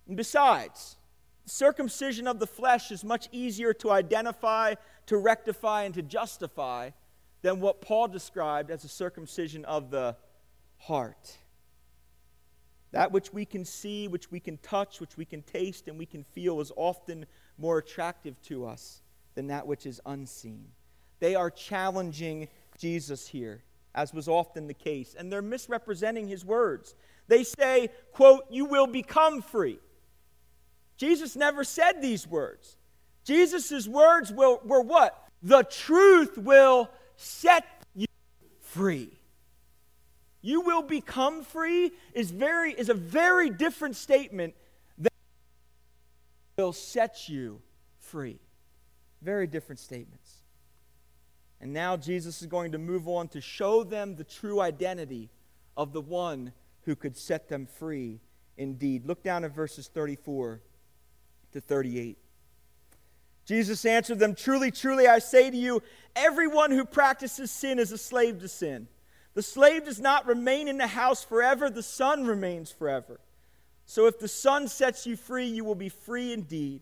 [0.06, 0.98] And besides,
[1.46, 4.74] circumcision of the flesh is much easier to identify,
[5.06, 6.90] to rectify, and to justify
[7.42, 10.18] than what Paul described as a circumcision of the
[10.78, 11.38] heart.
[12.92, 16.06] That which we can see, which we can touch, which we can taste, and we
[16.06, 17.28] can feel is often
[17.58, 19.03] more attractive to us
[19.36, 20.66] than that which is unseen.
[21.20, 23.64] They are challenging Jesus here,
[23.96, 26.96] as was often the case, and they're misrepresenting his words.
[27.28, 29.80] They say, quote, you will become free.
[30.98, 32.78] Jesus never said these words.
[33.24, 35.18] Jesus' words will, were what?
[35.42, 37.66] The truth will set
[37.96, 38.08] you
[38.60, 39.12] free.
[40.42, 44.56] You will become free is, very, is a very different statement
[44.98, 45.10] than
[46.58, 47.62] will set you
[48.00, 48.40] free.
[49.24, 50.44] Very different statements.
[51.62, 55.30] And now Jesus is going to move on to show them the true identity
[55.78, 56.52] of the one
[56.84, 58.20] who could set them free
[58.58, 59.06] indeed.
[59.06, 60.60] Look down at verses 34
[61.54, 62.18] to 38.
[63.46, 65.82] Jesus answered them, Truly, truly, I say to you,
[66.16, 68.88] everyone who practices sin is a slave to sin.
[69.34, 73.20] The slave does not remain in the house forever, the son remains forever.
[73.86, 76.82] So if the son sets you free, you will be free indeed.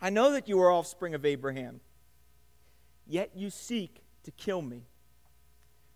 [0.00, 1.80] I know that you are offspring of Abraham,
[3.06, 4.82] yet you seek to kill me,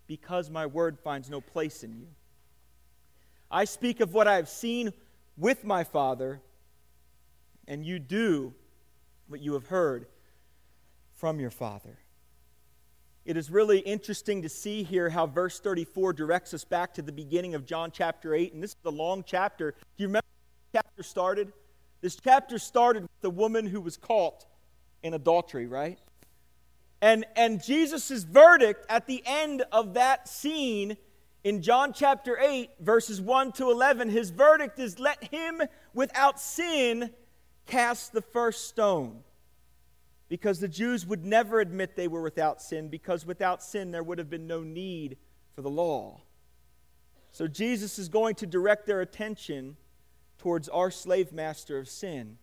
[0.07, 2.07] because my word finds no place in you.
[3.49, 4.91] I speak of what I have seen
[5.37, 6.41] with my father,
[7.67, 8.53] and you do
[9.27, 10.07] what you have heard
[11.15, 11.99] from your father.
[13.25, 17.13] It is really interesting to see here how verse 34 directs us back to the
[17.13, 18.53] beginning of John chapter 8.
[18.53, 19.71] And this is a long chapter.
[19.71, 20.25] Do you remember
[20.73, 21.53] how the chapter started?
[22.03, 24.45] This chapter started with the woman who was caught
[25.03, 25.97] in adultery, right?
[27.01, 30.97] And, and Jesus' verdict at the end of that scene
[31.45, 35.61] in John chapter 8, verses 1 to 11, his verdict is let him
[35.93, 37.09] without sin
[37.67, 39.21] cast the first stone.
[40.27, 44.17] Because the Jews would never admit they were without sin, because without sin there would
[44.17, 45.15] have been no need
[45.55, 46.19] for the law.
[47.31, 49.77] So Jesus is going to direct their attention
[50.43, 52.37] towards our slave master of sin,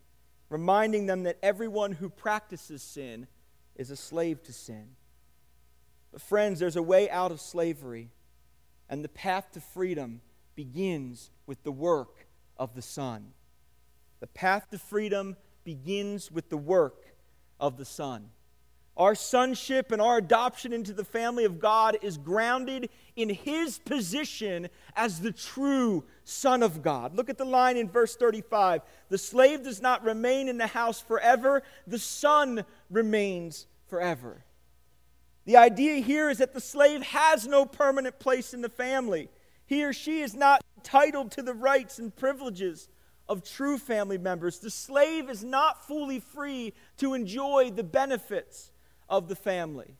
[0.49, 3.27] reminding them that everyone who practices sin
[3.77, 4.89] is a slave to sin.
[6.11, 8.09] But, friends, there's a way out of slavery,
[8.89, 10.23] and the path to freedom
[10.57, 13.33] begins with the work of the Son.
[14.21, 17.05] The path to freedom begins with the work
[17.61, 18.31] of the Son.
[19.01, 24.69] Our sonship and our adoption into the family of God is grounded in His position
[24.95, 27.17] as the true Son of God.
[27.17, 31.01] Look at the line in verse 35 The slave does not remain in the house
[31.01, 34.45] forever, the Son remains forever.
[35.47, 39.31] The idea here is that the slave has no permanent place in the family.
[39.65, 42.91] He or she is not entitled to the rights and privileges
[43.31, 44.59] of true family members.
[44.59, 48.70] The slave is not fully free to enjoy the benefits
[49.11, 49.99] of the family.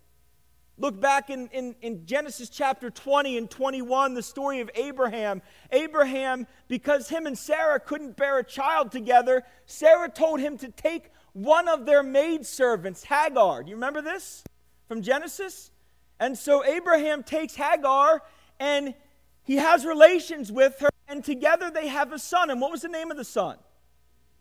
[0.79, 5.43] Look back in, in, in, Genesis chapter 20 and 21, the story of Abraham.
[5.71, 11.11] Abraham, because him and Sarah couldn't bear a child together, Sarah told him to take
[11.35, 13.63] one of their maidservants, Hagar.
[13.63, 14.43] Do you remember this
[14.89, 15.71] from Genesis?
[16.19, 18.23] And so Abraham takes Hagar
[18.59, 18.95] and
[19.43, 22.49] he has relations with her, and together they have a son.
[22.49, 23.59] And what was the name of the son?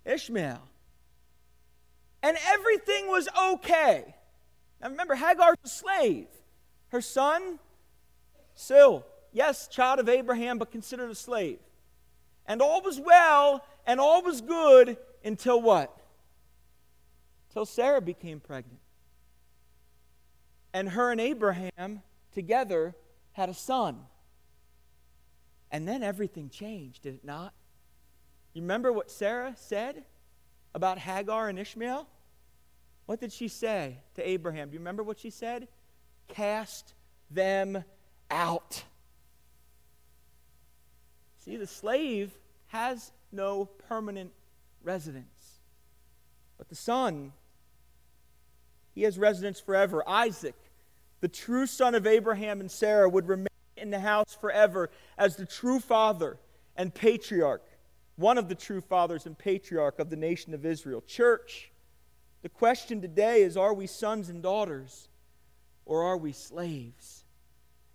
[0.05, 0.61] Ishmael.
[2.21, 4.15] And everything was okay.
[4.81, 6.27] Now remember, Hagar's a slave.
[6.89, 7.59] Her son,
[8.55, 11.59] still, yes, child of Abraham, but considered a slave.
[12.45, 15.95] And all was well and all was good until what?
[17.49, 18.79] Until Sarah became pregnant.
[20.73, 22.01] And her and Abraham
[22.31, 22.95] together
[23.33, 24.01] had a son.
[25.71, 27.53] And then everything changed, did it not?
[28.53, 30.03] You remember what Sarah said
[30.73, 32.07] about Hagar and Ishmael?
[33.09, 34.69] What did she say to Abraham?
[34.69, 35.67] Do you remember what she said?
[36.27, 36.93] Cast
[37.31, 37.83] them
[38.29, 38.83] out.
[41.39, 42.37] See, the slave
[42.67, 44.29] has no permanent
[44.83, 45.59] residence.
[46.59, 47.33] But the son,
[48.93, 50.07] he has residence forever.
[50.07, 50.53] Isaac,
[51.19, 55.47] the true son of Abraham and Sarah, would remain in the house forever as the
[55.47, 56.37] true father
[56.75, 57.65] and patriarch,
[58.17, 61.01] one of the true fathers and patriarch of the nation of Israel.
[61.07, 61.71] Church,
[62.41, 65.09] the question today is are we sons and daughters
[65.85, 67.23] or are we slaves?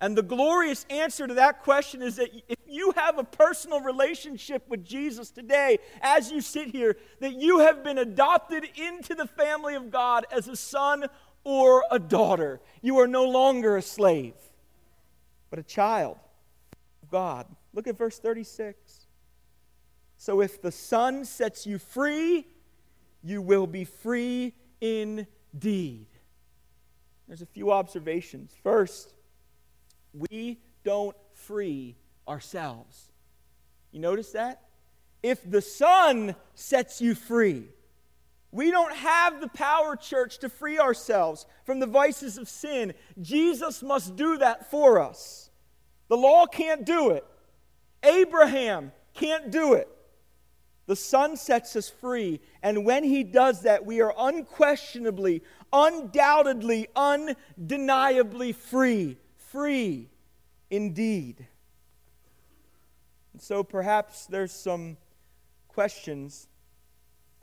[0.00, 4.68] And the glorious answer to that question is that if you have a personal relationship
[4.68, 9.74] with Jesus today, as you sit here, that you have been adopted into the family
[9.76, 11.06] of God as a son
[11.44, 12.60] or a daughter.
[12.82, 14.34] You are no longer a slave,
[15.50, 16.18] but a child
[17.02, 17.46] of God.
[17.72, 19.06] Look at verse 36.
[20.16, 22.46] So if the Son sets you free,
[23.24, 26.06] you will be free indeed.
[27.26, 28.54] There's a few observations.
[28.62, 29.14] First,
[30.12, 31.96] we don't free
[32.28, 33.10] ourselves.
[33.92, 34.60] You notice that?
[35.22, 37.64] If the Son sets you free,
[38.52, 42.92] we don't have the power, church, to free ourselves from the vices of sin.
[43.20, 45.50] Jesus must do that for us.
[46.08, 47.24] The law can't do it,
[48.02, 49.88] Abraham can't do it.
[50.86, 58.52] The Son sets us free, and when He does that, we are unquestionably, undoubtedly, undeniably
[58.52, 59.16] free.
[59.36, 60.10] Free
[60.70, 61.46] indeed.
[63.32, 64.96] And so perhaps there's some
[65.68, 66.48] questions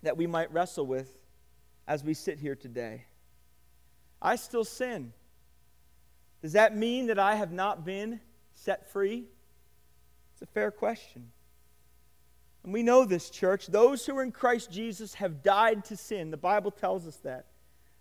[0.04, 1.18] that we might wrestle with
[1.88, 3.06] as we sit here today.
[4.22, 5.14] I still sin.
[6.42, 8.20] Does that mean that I have not been
[8.54, 9.26] set free?
[10.34, 11.32] It's a fair question.
[12.64, 13.68] And we know this, church.
[13.68, 16.32] Those who are in Christ Jesus have died to sin.
[16.32, 17.46] The Bible tells us that.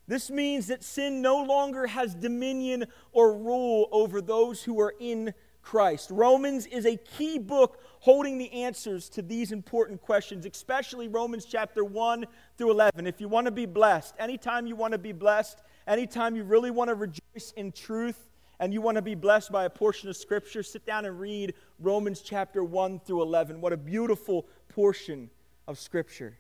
[0.07, 5.33] This means that sin no longer has dominion or rule over those who are in
[5.63, 6.11] Christ.
[6.11, 11.85] Romans is a key book holding the answers to these important questions, especially Romans chapter
[11.85, 13.07] 1 through 11.
[13.07, 16.71] If you want to be blessed, anytime you want to be blessed, anytime you really
[16.71, 18.30] want to rejoice in truth,
[18.61, 21.55] and you want to be blessed by a portion of Scripture, sit down and read
[21.79, 23.63] Romans chapter 1 through 11.
[23.63, 25.31] What a beautiful portion
[25.67, 26.37] of Scripture.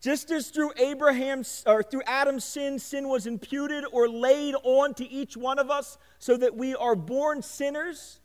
[0.00, 5.08] Just as through Abraham's or through Adam's sin, sin was imputed or laid on to
[5.08, 8.18] each one of us so that we are born sinners,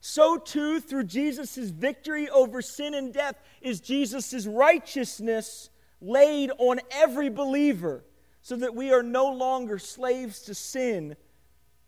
[0.00, 5.70] so too through Jesus' victory over sin and death is Jesus' righteousness
[6.00, 8.04] laid on every believer
[8.42, 11.16] so that we are no longer slaves to sin,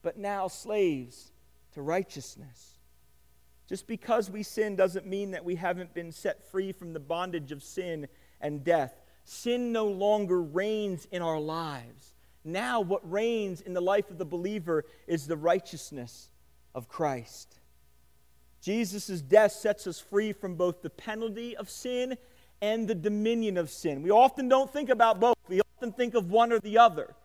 [0.07, 1.33] but now slaves
[1.73, 2.79] to righteousness.
[3.69, 7.51] Just because we sin doesn't mean that we haven't been set free from the bondage
[7.51, 8.07] of sin
[8.41, 8.95] and death.
[9.25, 12.15] Sin no longer reigns in our lives.
[12.45, 16.31] Now, what reigns in the life of the believer is the righteousness
[16.73, 17.59] of Christ.
[18.63, 22.17] Jesus' death sets us free from both the penalty of sin
[22.63, 24.03] and the dominion of sin.
[24.03, 27.17] We often don't think about both, we often think of one or the other.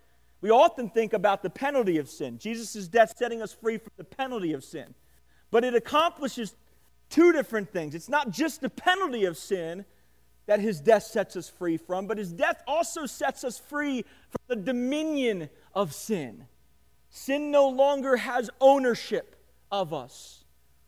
[0.41, 2.39] We often think about the penalty of sin.
[2.39, 4.95] Jesus' death setting us free from the penalty of sin.
[5.51, 6.55] But it accomplishes
[7.09, 7.93] two different things.
[7.93, 9.85] It's not just the penalty of sin,
[10.47, 14.41] that his death sets us free from, but his death also sets us free from
[14.47, 16.47] the dominion of sin.
[17.09, 19.35] Sin no longer has ownership
[19.71, 20.43] of us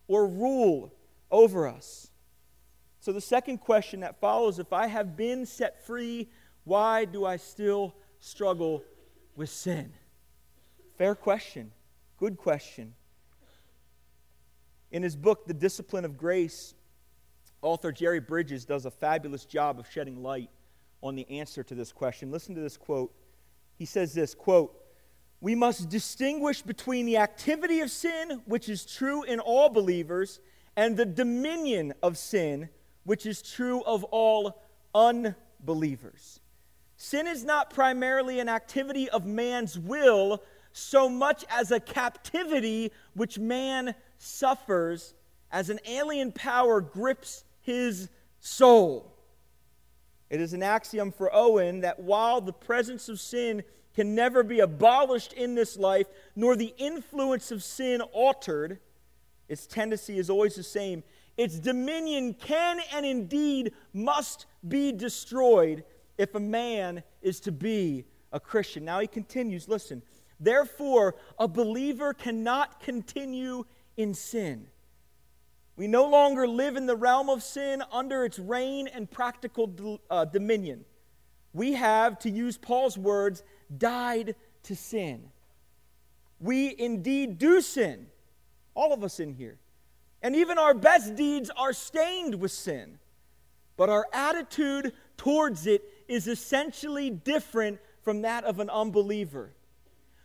[0.08, 0.94] or rule
[1.30, 2.10] over us.
[3.00, 6.30] So, the second question that follows if I have been set free,
[6.64, 8.84] why do I still struggle
[9.36, 9.94] with sin?
[10.98, 11.72] Fair question.
[12.18, 12.94] Good question.
[14.92, 16.76] In his book, The Discipline of Grace,
[17.62, 20.50] Author Jerry Bridges does a fabulous job of shedding light
[21.02, 22.32] on the answer to this question.
[22.32, 23.14] Listen to this quote.
[23.76, 24.80] He says this, quote,
[25.42, 30.40] "We must distinguish between the activity of sin, which is true in all believers,
[30.76, 32.70] and the dominion of sin,
[33.04, 34.62] which is true of all
[34.94, 36.40] unbelievers.
[37.04, 40.42] Sin is not primarily an activity of man's will
[40.72, 45.14] so much as a captivity which man suffers
[45.52, 48.08] as an alien power grips his
[48.40, 49.14] soul.
[50.30, 54.62] It is an axiom for Owen that while the presence of sin can never be
[54.62, 58.80] abolished in this life, nor the influence of sin altered,
[59.50, 61.04] its tendency is always the same.
[61.36, 65.84] Its dominion can and indeed must be destroyed
[66.18, 68.86] if a man is to be a Christian.
[68.86, 70.02] Now he continues listen,
[70.40, 73.66] therefore, a believer cannot continue
[73.98, 74.68] in sin.
[75.76, 80.26] We no longer live in the realm of sin under its reign and practical uh,
[80.26, 80.86] dominion.
[81.54, 83.44] we have, to use Paul's words,
[83.76, 85.30] died to sin.
[86.40, 88.08] We indeed do sin,
[88.76, 89.58] all of us in here.
[90.22, 93.00] And even our best deeds are stained with sin.
[93.78, 99.54] But our attitude towards it is essentially different from that of an unbeliever.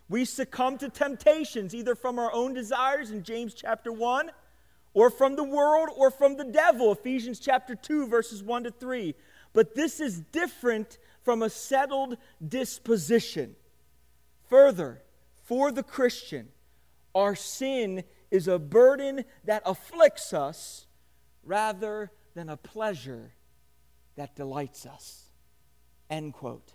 [0.09, 4.31] We succumb to temptations either from our own desires in James chapter 1
[4.95, 9.15] or from the world or from the devil, Ephesians chapter 2, verses 1 to 3.
[9.53, 12.17] But this is different from a settled
[12.47, 13.55] disposition.
[14.49, 15.03] Further,
[15.45, 16.49] for the Christian,
[17.15, 20.87] our sin is a burden that afflicts us
[21.43, 23.33] rather than a pleasure
[24.17, 25.28] that delights us.
[26.11, 26.73] End quote.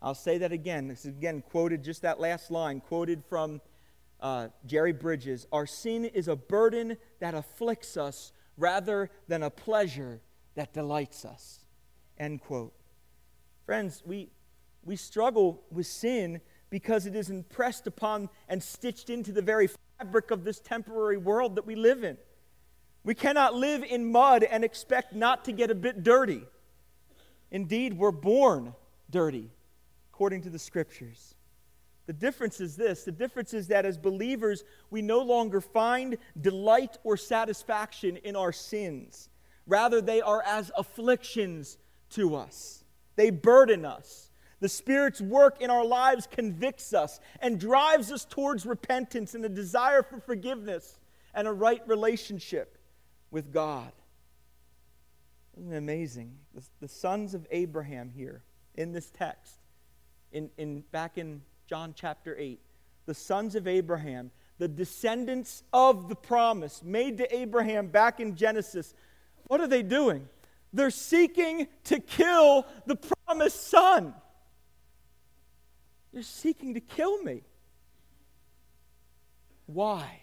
[0.00, 0.88] I'll say that again.
[0.88, 3.60] This is again quoted, just that last line, quoted from
[4.20, 5.46] uh, Jerry Bridges.
[5.52, 10.20] Our sin is a burden that afflicts us rather than a pleasure
[10.54, 11.64] that delights us.
[12.18, 12.72] End quote.
[13.64, 14.30] Friends, we,
[14.84, 16.40] we struggle with sin
[16.70, 21.56] because it is impressed upon and stitched into the very fabric of this temporary world
[21.56, 22.16] that we live in.
[23.04, 26.42] We cannot live in mud and expect not to get a bit dirty.
[27.56, 28.74] Indeed, we're born
[29.08, 29.48] dirty,
[30.12, 31.34] according to the scriptures.
[32.04, 36.98] The difference is this the difference is that as believers, we no longer find delight
[37.02, 39.30] or satisfaction in our sins.
[39.66, 41.78] Rather, they are as afflictions
[42.10, 42.84] to us,
[43.16, 44.30] they burden us.
[44.60, 49.48] The Spirit's work in our lives convicts us and drives us towards repentance and a
[49.48, 50.98] desire for forgiveness
[51.32, 52.76] and a right relationship
[53.30, 53.92] with God.
[55.56, 56.36] Amazing?
[56.54, 58.42] The, the sons of Abraham here
[58.74, 59.58] in this text,
[60.32, 62.60] in, in, back in John chapter 8,
[63.06, 68.94] the sons of Abraham, the descendants of the promise made to Abraham back in Genesis,
[69.46, 70.28] what are they doing?
[70.72, 74.14] They're seeking to kill the promised son.
[76.12, 77.42] You're seeking to kill me.
[79.66, 80.22] Why?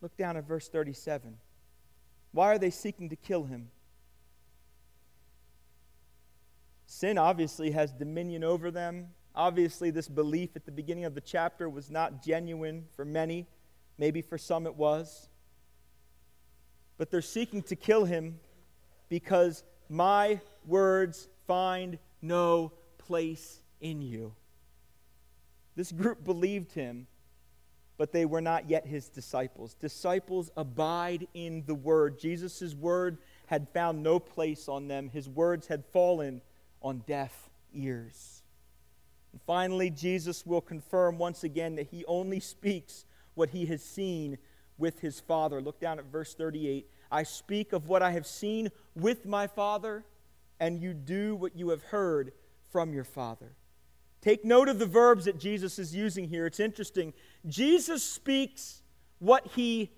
[0.00, 1.36] Look down at verse 37.
[2.36, 3.70] Why are they seeking to kill him?
[6.84, 9.08] Sin obviously has dominion over them.
[9.34, 13.46] Obviously, this belief at the beginning of the chapter was not genuine for many.
[13.96, 15.30] Maybe for some it was.
[16.98, 18.38] But they're seeking to kill him
[19.08, 24.34] because my words find no place in you.
[25.74, 27.06] This group believed him,
[27.98, 29.74] but they were not yet his disciples.
[29.74, 32.18] Disciples abide in the word.
[32.18, 36.40] Jesus' word had found no place on them, his words had fallen
[36.82, 38.42] on deaf ears.
[39.32, 44.38] And finally, Jesus will confirm once again that he only speaks what he has seen
[44.78, 45.60] with his Father.
[45.60, 46.88] Look down at verse 38.
[47.10, 50.04] I speak of what I have seen with my Father,
[50.58, 52.32] and you do what you have heard
[52.70, 53.52] from your Father.
[54.20, 56.46] Take note of the verbs that Jesus is using here.
[56.46, 57.12] It's interesting.
[57.46, 58.82] Jesus speaks
[59.18, 59.90] what he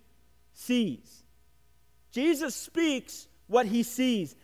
[0.53, 1.23] sees.
[2.11, 4.37] Jesus speaks what he sees.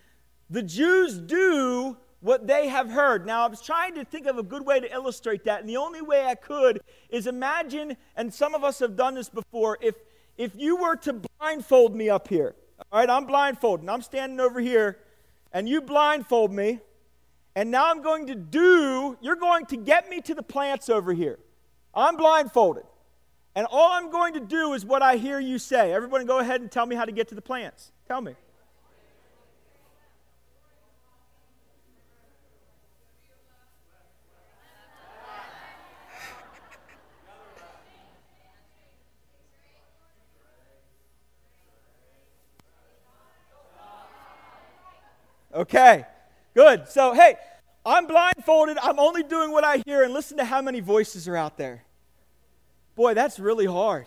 [0.50, 3.26] The Jews do what they have heard.
[3.26, 5.76] Now, I was trying to think of a good way to illustrate that, and the
[5.76, 9.94] only way I could is imagine, and some of us have done this before, if,
[10.38, 12.54] if you were to blindfold me up here,
[12.90, 14.98] all right, I'm blindfolded, and I'm standing over here,
[15.52, 16.80] and you blindfold me,
[17.57, 21.12] and now I'm going to do, you're going to get me to the plants over
[21.12, 21.38] here.
[21.94, 22.84] I'm blindfolded.
[23.55, 25.92] And all I'm going to do is what I hear you say.
[25.92, 27.92] Everybody go ahead and tell me how to get to the plants.
[28.09, 28.34] Tell me.
[45.55, 46.05] Okay,
[46.55, 46.88] good.
[46.88, 47.36] So, hey,
[47.84, 48.78] I'm blindfolded.
[48.82, 51.84] I'm only doing what I hear, and listen to how many voices are out there.
[52.94, 54.07] Boy, that's really hard.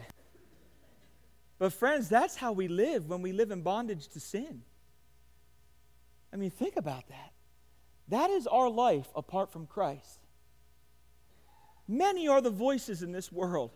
[1.59, 4.63] But, friends, that's how we live when we live in bondage to sin.
[6.31, 7.33] I mean, think about that.
[8.09, 10.19] That is our life apart from Christ.
[11.87, 13.71] Many are the voices in this world,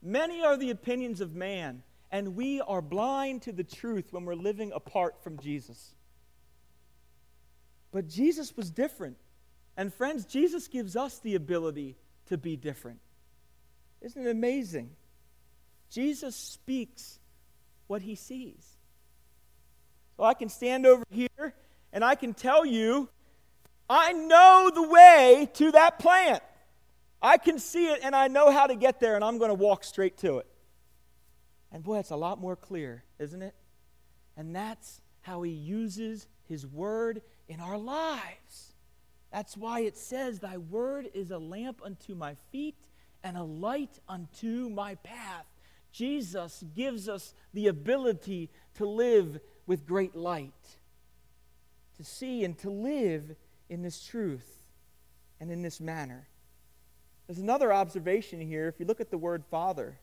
[0.00, 4.34] many are the opinions of man, and we are blind to the truth when we're
[4.34, 5.94] living apart from Jesus.
[7.92, 9.16] But Jesus was different.
[9.76, 12.98] And friends, Jesus gives us the ability to be different.
[14.00, 14.90] Isn't it amazing?
[15.90, 17.20] Jesus speaks
[17.86, 18.66] what he sees.
[20.16, 21.54] So I can stand over here
[21.92, 23.08] and I can tell you,
[23.88, 26.42] I know the way to that plant.
[27.20, 29.54] I can see it and I know how to get there and I'm going to
[29.54, 30.46] walk straight to it.
[31.70, 33.54] And boy, it's a lot more clear, isn't it?
[34.36, 38.72] And that's how he uses his word in our lives.
[39.32, 42.76] That's why it says, Thy word is a lamp unto my feet
[43.24, 45.46] and a light unto my path.
[45.90, 50.52] Jesus gives us the ability to live with great light,
[51.96, 53.34] to see and to live
[53.68, 54.58] in this truth
[55.40, 56.28] and in this manner.
[57.26, 58.68] There's another observation here.
[58.68, 59.98] If you look at the word Father,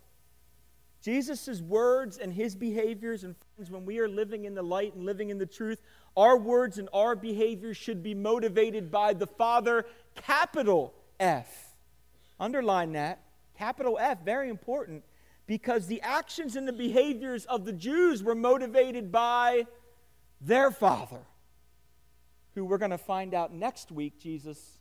[1.01, 5.05] Jesus' words and his behaviors, and friends, when we are living in the light and
[5.05, 5.81] living in the truth,
[6.15, 9.85] our words and our behaviors should be motivated by the Father,
[10.15, 11.73] capital F.
[12.39, 13.21] Underline that.
[13.57, 15.03] Capital F, very important,
[15.45, 19.65] because the actions and the behaviors of the Jews were motivated by
[20.39, 21.19] their Father,
[22.55, 24.79] who we're going to find out next week, Jesus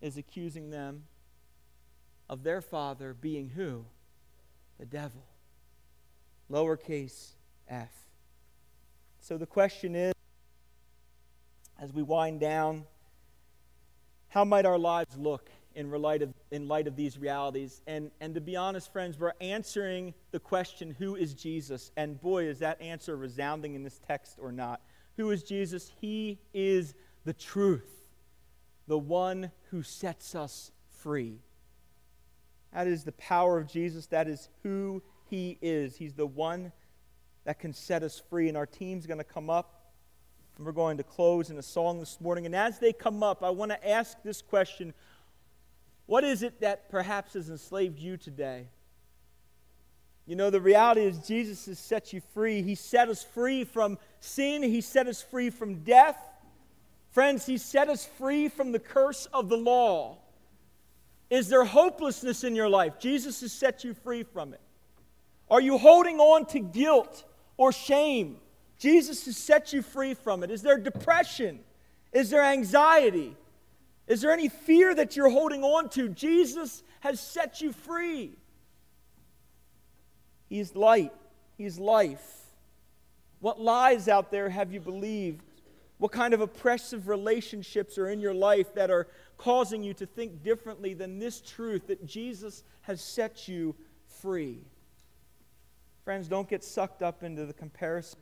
[0.00, 1.04] is accusing them
[2.28, 3.84] of their father being who?
[4.78, 5.24] The devil.
[6.50, 7.32] Lowercase
[7.68, 7.90] f.
[9.20, 10.14] So the question is
[11.80, 12.84] as we wind down,
[14.28, 17.80] how might our lives look in light of, in light of these realities?
[17.86, 21.90] And, and to be honest, friends, we're answering the question, who is Jesus?
[21.96, 24.80] And boy, is that answer resounding in this text or not.
[25.16, 25.90] Who is Jesus?
[26.00, 28.04] He is the truth,
[28.86, 30.70] the one who sets us
[31.00, 31.40] free.
[32.72, 34.06] That is the power of Jesus.
[34.06, 35.96] That is who he is.
[35.96, 36.72] He's the one
[37.44, 38.48] that can set us free.
[38.48, 39.79] And our team's going to come up,
[40.56, 42.46] and we're going to close in a song this morning.
[42.46, 44.94] And as they come up, I want to ask this question
[46.06, 48.66] What is it that perhaps has enslaved you today?
[50.26, 52.62] You know, the reality is Jesus has set you free.
[52.62, 56.16] He set us free from sin, He set us free from death.
[57.10, 60.18] Friends, He set us free from the curse of the law.
[61.30, 62.98] Is there hopelessness in your life?
[62.98, 64.60] Jesus has set you free from it.
[65.48, 67.24] Are you holding on to guilt
[67.56, 68.36] or shame?
[68.80, 70.50] Jesus has set you free from it.
[70.50, 71.60] Is there depression?
[72.12, 73.36] Is there anxiety?
[74.08, 76.08] Is there any fear that you're holding on to?
[76.08, 78.32] Jesus has set you free.
[80.48, 81.12] He's light,
[81.58, 82.38] He's life.
[83.40, 85.44] What lies out there have you believed?
[85.98, 90.42] What kind of oppressive relationships are in your life that are causing you to think
[90.42, 93.76] differently than this truth that Jesus has set you
[94.22, 94.60] free?
[96.02, 98.18] Friends, don't get sucked up into the comparison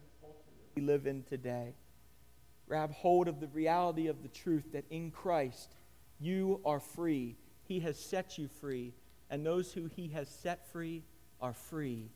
[0.79, 1.75] we live in today.
[2.69, 5.75] Grab hold of the reality of the truth that in Christ
[6.21, 7.35] you are free.
[7.65, 8.95] He has set you free,
[9.29, 11.03] and those who He has set free
[11.41, 12.11] are free